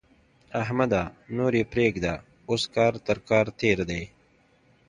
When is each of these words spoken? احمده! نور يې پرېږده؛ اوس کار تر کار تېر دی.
احمده! 0.61 1.03
نور 1.37 1.51
يې 1.59 1.63
پرېږده؛ 1.73 2.13
اوس 2.49 2.63
کار 2.75 2.93
تر 3.07 3.17
کار 3.29 3.45
تېر 3.59 3.79
دی. 3.89 4.03